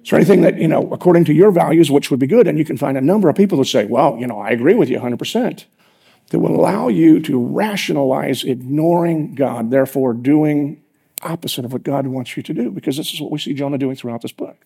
[0.03, 2.47] Is there anything that, you know, according to your values, which would be good?
[2.47, 4.75] And you can find a number of people who say, well, you know, I agree
[4.75, 5.65] with you 100%,
[6.31, 10.83] that will allow you to rationalize ignoring God, therefore doing
[11.23, 13.79] opposite of what God wants you to do, because this is what we see Jonah
[13.79, 14.57] doing throughout this book.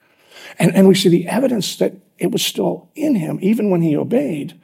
[0.58, 3.96] And, and we see the evidence that it was still in him, even when he
[3.96, 4.58] obeyed,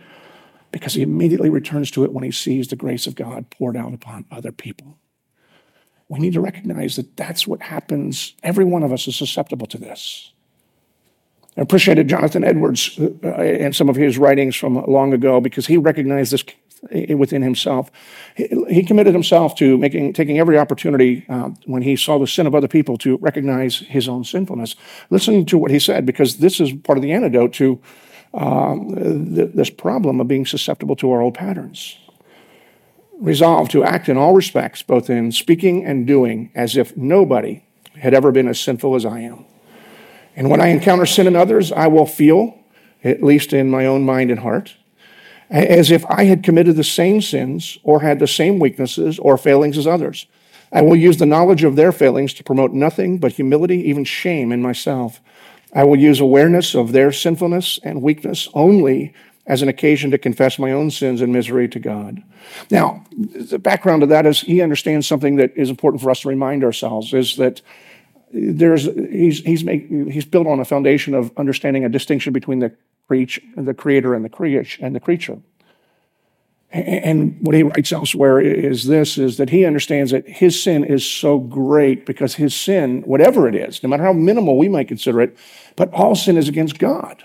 [0.73, 3.93] because he immediately returns to it when he sees the grace of God poured out
[3.93, 4.99] upon other people.
[6.09, 8.35] We need to recognize that that's what happens.
[8.43, 10.33] Every one of us is susceptible to this.
[11.61, 15.77] I appreciated Jonathan Edwards uh, and some of his writings from long ago because he
[15.77, 16.43] recognized this
[17.15, 17.91] within himself.
[18.35, 22.55] He committed himself to making, taking every opportunity uh, when he saw the sin of
[22.55, 24.75] other people to recognize his own sinfulness.
[25.11, 27.79] Listen to what he said because this is part of the antidote to
[28.33, 28.95] um,
[29.35, 31.99] th- this problem of being susceptible to our old patterns.
[33.19, 38.15] Resolve to act in all respects, both in speaking and doing, as if nobody had
[38.15, 39.45] ever been as sinful as I am.
[40.37, 42.59] And when I encounter sin in others, I will feel,
[43.03, 44.75] at least in my own mind and heart,
[45.51, 49.77] as if I had committed the same sins or had the same weaknesses or failings
[49.77, 50.27] as others.
[50.73, 54.53] I will use the knowledge of their failings to promote nothing but humility, even shame
[54.53, 55.21] in myself.
[55.75, 59.13] I will use awareness of their sinfulness and weakness only
[59.47, 62.23] as an occasion to confess my own sins and misery to God.
[62.71, 66.29] Now, the background of that is he understands something that is important for us to
[66.29, 67.61] remind ourselves is that
[68.33, 72.73] there's he's he's make, he's built on a foundation of understanding a distinction between the
[73.09, 75.39] creature, the creator and the creation and the creature.
[76.73, 81.05] And what he writes elsewhere is this is that he understands that his sin is
[81.05, 85.21] so great because his sin, whatever it is, no matter how minimal we might consider
[85.21, 85.37] it,
[85.75, 87.25] but all sin is against God.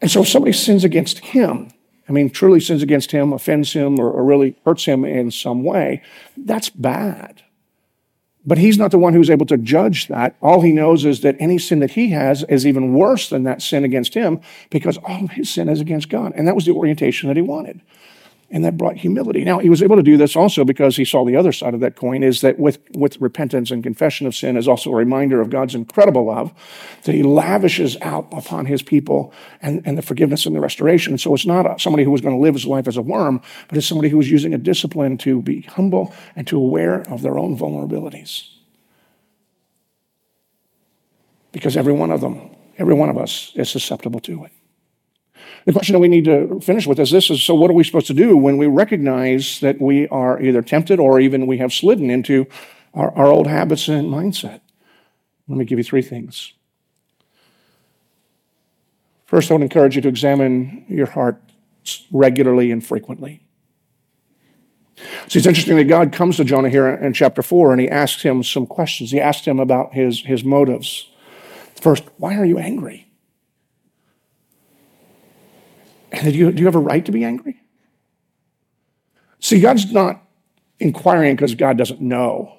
[0.00, 1.72] And so if somebody sins against him,
[2.08, 5.64] I mean, truly sins against him, offends him, or, or really hurts him in some
[5.64, 6.02] way,
[6.36, 7.42] that's bad.
[8.46, 10.36] But he's not the one who's able to judge that.
[10.40, 13.60] All he knows is that any sin that he has is even worse than that
[13.60, 16.32] sin against him because all of his sin is against God.
[16.36, 17.80] And that was the orientation that he wanted
[18.50, 19.44] and that brought humility.
[19.44, 21.80] Now, he was able to do this also because he saw the other side of
[21.80, 25.40] that coin is that with, with repentance and confession of sin is also a reminder
[25.40, 26.52] of God's incredible love
[27.02, 31.12] that he lavishes out upon his people and, and the forgiveness and the restoration.
[31.12, 33.42] And so it's not somebody who was going to live his life as a worm,
[33.68, 37.22] but it's somebody who was using a discipline to be humble and to aware of
[37.22, 38.48] their own vulnerabilities.
[41.50, 44.52] Because every one of them, every one of us is susceptible to it.
[45.66, 47.82] The question that we need to finish with is this is so what are we
[47.82, 51.72] supposed to do when we recognize that we are either tempted or even we have
[51.72, 52.46] slidden into
[52.94, 54.60] our, our old habits and mindset?
[55.48, 56.52] Let me give you three things.
[59.24, 61.42] First, I would encourage you to examine your heart
[62.12, 63.42] regularly and frequently.
[65.26, 68.22] See, it's interesting that God comes to Jonah here in chapter 4 and he asks
[68.22, 69.10] him some questions.
[69.10, 71.10] He asks him about his, his motives.
[71.74, 73.05] First, why are you angry?
[76.22, 77.60] Do you, do you have a right to be angry?
[79.40, 80.22] See, God's not
[80.80, 82.52] inquiring because God doesn't know.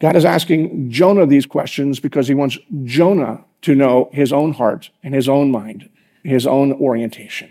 [0.00, 4.90] God is asking Jonah these questions because he wants Jonah to know his own heart
[5.02, 5.88] and his own mind,
[6.22, 7.50] his own orientation.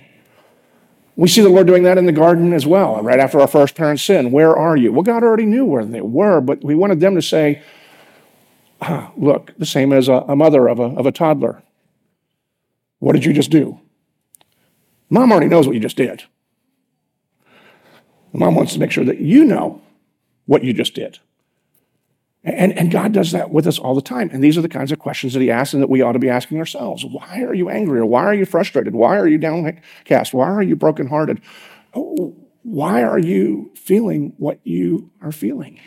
[1.16, 3.76] We see the Lord doing that in the garden as well, right after our first
[3.76, 4.32] parents sin.
[4.32, 4.92] Where are you?
[4.92, 7.64] Well, God already knew where they were, but we wanted them to say,
[8.82, 11.64] ah, look, the same as a, a mother of a, of a toddler.
[13.00, 13.80] What did you just do?
[15.10, 16.24] Mom already knows what you just did.
[18.34, 19.82] Mom wants to make sure that you know
[20.46, 21.20] what you just did.
[22.44, 24.30] And, and God does that with us all the time.
[24.32, 26.20] And these are the kinds of questions that He asks and that we ought to
[26.20, 27.04] be asking ourselves.
[27.04, 28.00] Why are you angry?
[28.00, 28.94] Or why are you frustrated?
[28.94, 30.34] Why are you downcast?
[30.34, 31.42] Why are you brokenhearted?
[31.94, 35.80] Why are you feeling what you are feeling?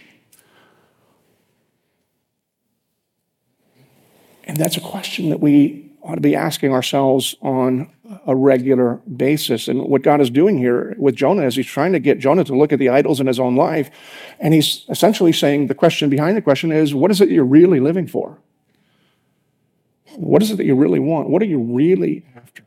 [4.45, 7.93] And that's a question that we ought to be asking ourselves on
[8.27, 9.69] a regular basis.
[9.69, 12.57] And what God is doing here with Jonah is he's trying to get Jonah to
[12.57, 13.91] look at the idols in his own life.
[14.41, 17.79] And he's essentially saying the question behind the question is what is it you're really
[17.79, 18.39] living for?
[20.17, 21.29] What is it that you really want?
[21.29, 22.65] What are you really after?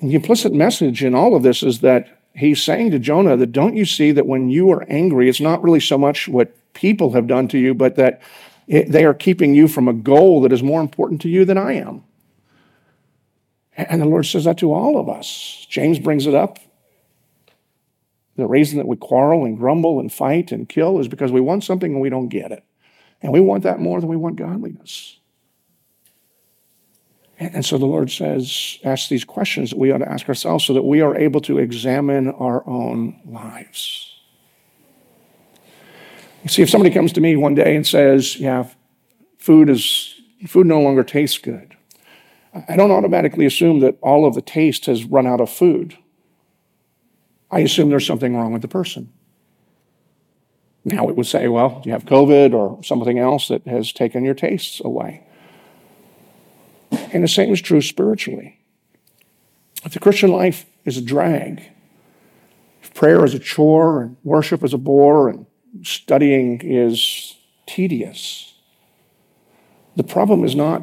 [0.00, 3.52] And the implicit message in all of this is that he's saying to Jonah that
[3.52, 7.12] don't you see that when you are angry, it's not really so much what people
[7.12, 8.20] have done to you, but that
[8.68, 11.58] it, they are keeping you from a goal that is more important to you than
[11.58, 12.04] I am.
[13.76, 15.66] And the Lord says that to all of us.
[15.68, 16.58] James brings it up.
[18.36, 21.64] The reason that we quarrel and grumble and fight and kill is because we want
[21.64, 22.62] something and we don't get it.
[23.22, 25.18] And we want that more than we want godliness.
[27.40, 30.74] And so the Lord says, ask these questions that we ought to ask ourselves so
[30.74, 34.17] that we are able to examine our own lives.
[36.48, 38.68] See, if somebody comes to me one day and says, yeah,
[39.38, 40.14] food is
[40.46, 41.76] food no longer tastes good,
[42.68, 45.96] I don't automatically assume that all of the taste has run out of food.
[47.50, 49.12] I assume there's something wrong with the person.
[50.84, 54.34] Now it would say, well, you have COVID or something else that has taken your
[54.34, 55.24] tastes away.
[56.90, 58.58] And the same is true spiritually.
[59.84, 61.62] If the Christian life is a drag,
[62.82, 65.46] if prayer is a chore and worship is a bore and
[65.82, 68.54] studying is tedious,
[69.96, 70.82] the problem is not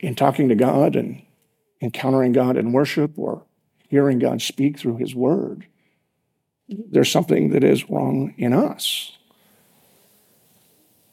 [0.00, 1.22] in talking to God and
[1.80, 3.44] encountering God in worship or
[3.88, 5.66] hearing God speak through His Word.
[6.68, 9.16] There's something that is wrong in us.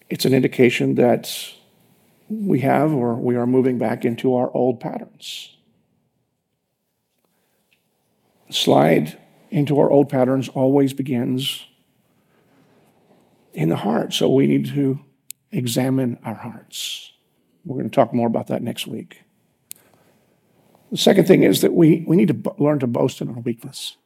[0.09, 1.31] It's an indication that
[2.29, 5.53] we have or we are moving back into our old patterns.
[8.53, 9.19] slide
[9.49, 11.65] into our old patterns always begins
[13.53, 14.13] in the heart.
[14.13, 14.99] So we need to
[15.51, 17.11] examine our hearts.
[17.65, 19.21] We're going to talk more about that next week.
[20.91, 23.97] The second thing is that we, we need to learn to boast in our weakness.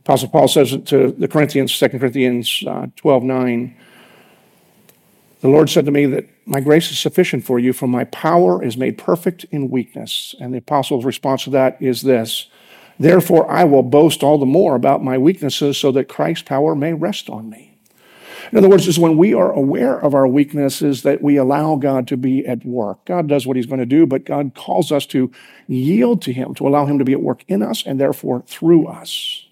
[0.00, 3.76] Apostle Paul says to the Corinthians, 2 Corinthians uh, 12 9,
[5.40, 8.62] the Lord said to me that my grace is sufficient for you, for my power
[8.62, 10.34] is made perfect in weakness.
[10.40, 12.48] And the apostle's response to that is this
[13.02, 16.92] Therefore, I will boast all the more about my weaknesses so that Christ's power may
[16.92, 17.76] rest on me.
[18.52, 22.06] In other words, is when we are aware of our weaknesses that we allow God
[22.08, 23.04] to be at work.
[23.04, 25.32] God does what he's going to do, but God calls us to
[25.66, 28.86] yield to him, to allow him to be at work in us and therefore through
[28.86, 29.48] us.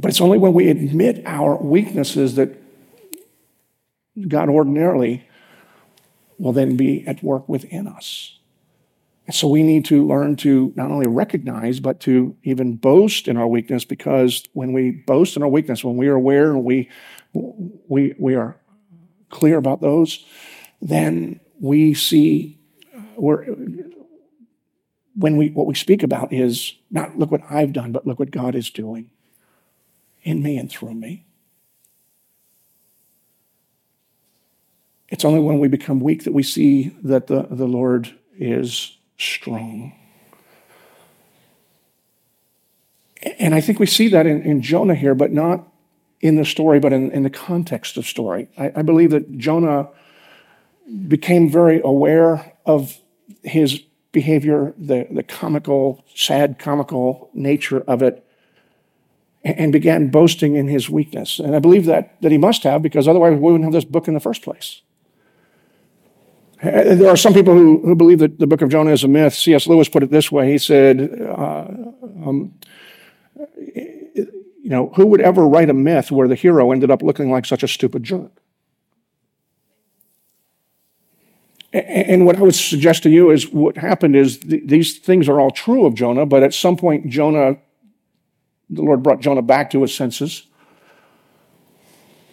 [0.00, 2.58] But it's only when we admit our weaknesses that
[4.26, 5.28] God ordinarily
[6.38, 8.38] will then be at work within us.
[9.26, 13.36] And so we need to learn to not only recognize, but to even boast in
[13.36, 16.90] our weakness, because when we boast in our weakness, when we are aware and we,
[17.32, 18.56] we, we are
[19.30, 20.24] clear about those,
[20.82, 22.58] then we see
[23.16, 23.44] we're,
[25.16, 28.30] when we what we speak about is not look what I've done, but look what
[28.30, 29.10] God is doing
[30.22, 31.24] in me and through me.
[35.08, 39.92] It's only when we become weak that we see that the, the Lord is strong.
[43.38, 45.66] And I think we see that in, in Jonah here, but not
[46.20, 48.48] in the story, but in, in the context of story.
[48.58, 49.88] I, I believe that Jonah
[51.08, 52.98] became very aware of
[53.42, 53.80] his
[54.12, 58.24] behavior, the, the comical, sad, comical nature of it,
[59.42, 61.38] and began boasting in his weakness.
[61.38, 64.08] And I believe that, that he must have, because otherwise we wouldn't have this book
[64.08, 64.80] in the first place.
[66.64, 69.34] There are some people who, who believe that the book of Jonah is a myth.
[69.34, 69.66] C.S.
[69.66, 70.50] Lewis put it this way.
[70.50, 71.66] He said, uh,
[72.24, 72.54] um,
[73.56, 77.44] you know, who would ever write a myth where the hero ended up looking like
[77.44, 78.32] such a stupid jerk?
[81.74, 85.40] And what I would suggest to you is what happened is th- these things are
[85.40, 87.56] all true of Jonah, but at some point, Jonah,
[88.70, 90.46] the Lord brought Jonah back to his senses.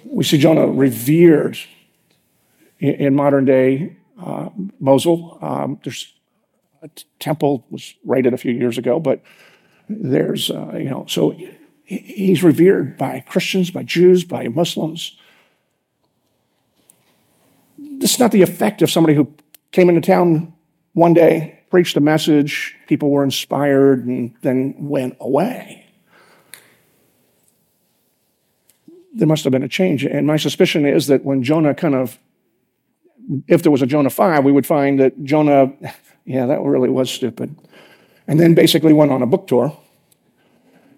[0.06, 1.58] We see Jonah revered
[2.80, 4.50] in, in modern day uh,
[4.80, 5.38] Mosul.
[5.42, 6.14] Um, there's
[6.82, 9.22] a temple was raided a few years ago, but
[9.90, 11.36] there's uh, you know so
[11.86, 15.18] he's revered by Christians, by Jews, by Muslims.
[17.78, 19.34] This is not the effect of somebody who
[19.72, 20.54] came into town
[20.94, 25.86] one day, preached a message, people were inspired, and then went away.
[29.14, 30.06] There must have been a change.
[30.06, 32.18] And my suspicion is that when Jonah kind of
[33.48, 35.72] if there was a Jonah 5, we would find that Jonah,
[36.26, 37.56] yeah, that really was stupid.
[38.28, 39.78] And then basically went on a book tour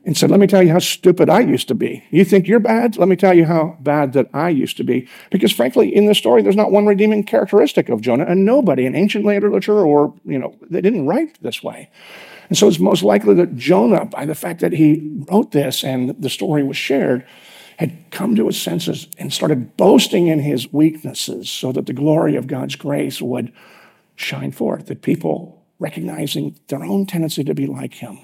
[0.06, 2.04] and said, Let me tell you how stupid I used to be.
[2.12, 2.98] You think you're bad?
[2.98, 5.08] Let me tell you how bad that I used to be.
[5.32, 8.96] Because frankly, in this story, there's not one redeeming characteristic of Jonah, and nobody in
[8.96, 11.90] ancient literature or, you know, they didn't write this way.
[12.50, 16.10] And so it's most likely that Jonah, by the fact that he wrote this and
[16.22, 17.26] the story was shared,
[17.78, 22.36] had come to his senses and started boasting in his weaknesses so that the glory
[22.36, 23.52] of God's grace would
[24.16, 28.20] shine forth, that people recognizing their own tendency to be like him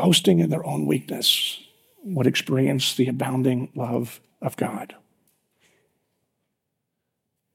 [0.00, 1.60] boasting in their own weakness,
[2.02, 4.94] would experience the abounding love of God.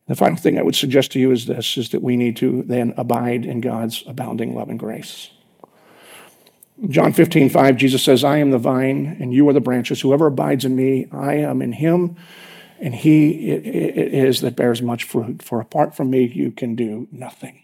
[0.07, 2.61] The final thing I would suggest to you is this is that we need to
[2.61, 5.31] then abide in God's abounding love and grace.
[6.89, 10.01] John 15, 5, Jesus says, I am the vine and you are the branches.
[10.01, 12.17] Whoever abides in me, I am in him,
[12.79, 15.41] and he it is that bears much fruit.
[15.41, 17.63] For apart from me, you can do nothing.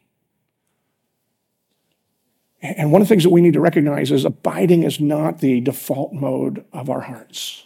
[2.61, 5.61] And one of the things that we need to recognize is abiding is not the
[5.61, 7.65] default mode of our hearts.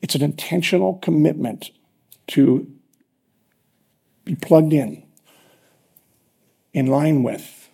[0.00, 1.70] It's an intentional commitment
[2.28, 2.66] to
[4.24, 5.04] be plugged in,
[6.72, 7.65] in line with,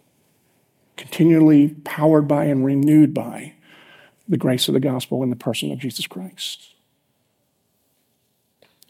[1.02, 3.52] continually powered by and renewed by
[4.28, 6.74] the grace of the gospel in the person of Jesus Christ.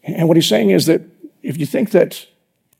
[0.05, 1.01] And what he's saying is that
[1.43, 2.27] if you think that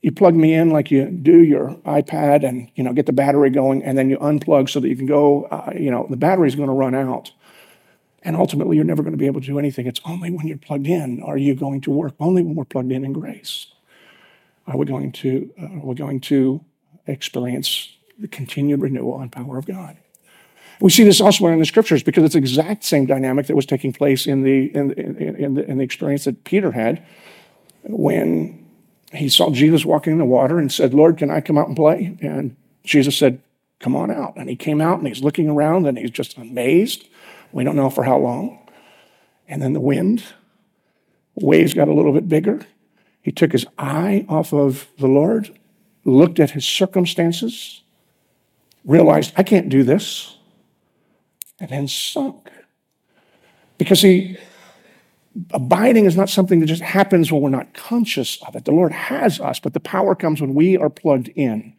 [0.03, 3.49] you plug me in like you do your iPad and you know get the battery
[3.49, 5.45] going, and then you unplug so that you can go.
[5.45, 7.33] Uh, you know the battery's going to run out,
[8.23, 9.87] and ultimately you're never going to be able to do anything.
[9.87, 12.15] It's only when you're plugged in are you going to work.
[12.21, 13.69] Only when we're plugged in in grace
[14.67, 16.63] are we going to uh, are we going to
[17.07, 19.97] experience the continued renewal and power of God.
[20.81, 23.67] We see this elsewhere in the scriptures because it's the exact same dynamic that was
[23.67, 27.05] taking place in the in, in, in the, in the experience that Peter had
[27.85, 28.67] when
[29.13, 31.77] he saw Jesus walking in the water and said, Lord, can I come out and
[31.77, 32.17] play?
[32.21, 33.43] And Jesus said,
[33.79, 34.35] Come on out.
[34.37, 37.09] And he came out and he's looking around and he's just amazed.
[37.51, 38.61] We don't know for how long.
[39.49, 40.23] And then the wind,
[41.35, 42.65] waves got a little bit bigger.
[43.21, 45.59] He took his eye off of the Lord,
[46.05, 47.82] looked at his circumstances,
[48.85, 50.37] realized, I can't do this,
[51.61, 52.51] and then sunk.
[53.79, 54.37] Because see,
[55.51, 58.65] abiding is not something that just happens when we're not conscious of it.
[58.65, 61.75] The Lord has us, but the power comes when we are plugged in.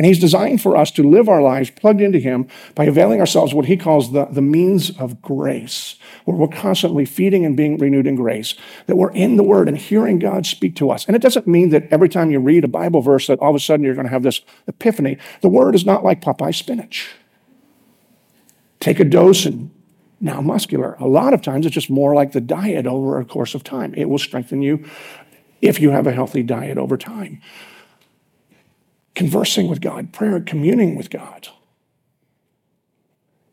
[0.00, 3.52] And He's designed for us to live our lives plugged into Him by availing ourselves
[3.52, 7.76] of what He calls the, the means of grace, where we're constantly feeding and being
[7.76, 8.54] renewed in grace,
[8.86, 11.04] that we're in the Word and hearing God speak to us.
[11.04, 13.56] And it doesn't mean that every time you read a Bible verse that all of
[13.56, 15.18] a sudden you're going to have this epiphany.
[15.42, 17.10] The Word is not like Popeye spinach.
[18.80, 19.70] Take a dose and
[20.18, 20.94] now muscular.
[20.94, 23.92] A lot of times it's just more like the diet over a course of time.
[23.98, 24.82] It will strengthen you
[25.60, 27.42] if you have a healthy diet over time.
[29.14, 31.48] Conversing with God, prayer, communing with God,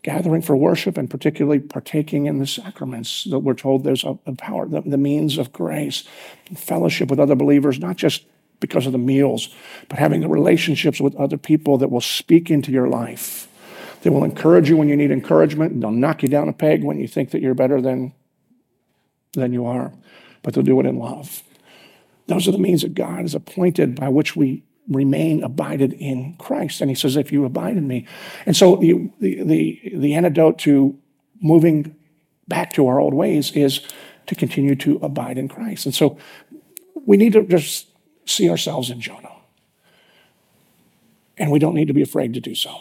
[0.03, 4.33] gathering for worship, and particularly partaking in the sacraments that we're told there's a, a
[4.33, 6.03] power, the, the means of grace,
[6.55, 8.25] fellowship with other believers, not just
[8.59, 9.53] because of the meals,
[9.89, 13.47] but having the relationships with other people that will speak into your life
[14.01, 16.83] they will encourage you when you need encouragement, and they'll knock you down a peg
[16.83, 18.13] when you think that you're better than,
[19.33, 19.91] than you are.
[20.43, 21.43] But they'll do it in love.
[22.27, 26.81] Those are the means that God has appointed by which we remain abided in Christ.
[26.81, 28.07] And he says, if you abide in me.
[28.45, 30.97] And so the, the, the, the antidote to
[31.41, 31.95] moving
[32.47, 33.81] back to our old ways is
[34.27, 35.85] to continue to abide in Christ.
[35.85, 36.17] And so
[37.05, 37.87] we need to just
[38.25, 39.31] see ourselves in Jonah.
[41.37, 42.75] And we don't need to be afraid to do so.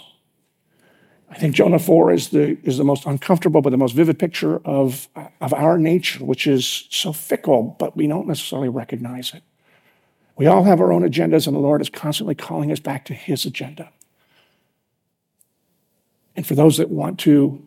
[1.29, 4.59] I think Jonah 4 is the, is the most uncomfortable but the most vivid picture
[4.65, 5.09] of,
[5.41, 9.43] of our nature, which is so fickle, but we don't necessarily recognize it.
[10.37, 13.15] We all have our own agendas, and the Lord is constantly calling us back to
[13.15, 13.91] His agenda.
[16.37, 17.67] And for those that want to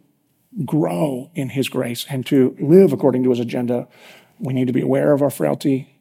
[0.65, 3.87] grow in His grace and to live according to His agenda,
[4.39, 5.95] we need to be aware of our frailty.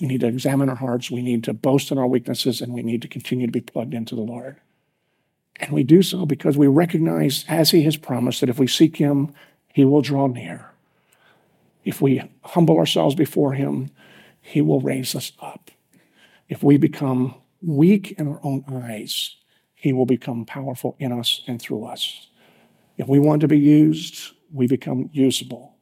[0.00, 1.10] We need to examine our hearts.
[1.10, 3.94] We need to boast in our weaknesses, and we need to continue to be plugged
[3.94, 4.56] into the Lord.
[5.56, 8.96] And we do so because we recognize, as He has promised, that if we seek
[8.96, 9.32] Him,
[9.72, 10.72] He will draw near.
[11.84, 13.90] If we humble ourselves before Him,
[14.46, 15.70] He will raise us up.
[16.48, 19.36] If we become weak in our own eyes,
[19.74, 22.28] He will become powerful in us and through us.
[22.98, 25.76] If we want to be used, we become usable.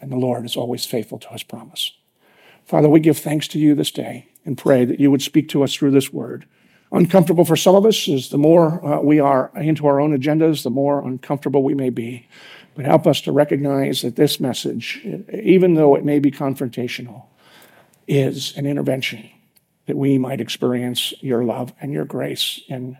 [0.00, 1.92] And the Lord is always faithful to His promise.
[2.64, 5.64] Father, we give thanks to you this day and pray that you would speak to
[5.64, 6.46] us through this word
[6.92, 10.62] uncomfortable for some of us is the more uh, we are into our own agendas,
[10.62, 12.28] the more uncomfortable we may be.
[12.74, 15.00] But help us to recognize that this message,
[15.32, 17.24] even though it may be confrontational,
[18.06, 19.30] is an intervention
[19.86, 22.98] that we might experience your love and your grace in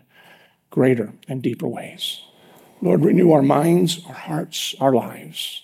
[0.69, 2.21] greater and deeper ways.
[2.81, 5.63] Lord, renew our minds, our hearts, our lives.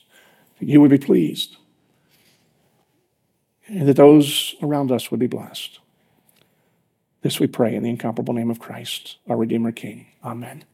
[0.60, 1.58] That you would be pleased.
[3.68, 5.80] And that those around us would be blessed.
[7.22, 10.08] This we pray in the incomparable name of Christ, our Redeemer King.
[10.24, 10.66] Amen.